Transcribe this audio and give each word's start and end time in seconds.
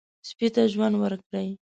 سپي 0.29 0.47
ته 0.55 0.61
ژوند 0.73 0.95
ورکړئ. 0.97 1.49